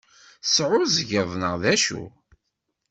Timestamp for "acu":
1.73-2.03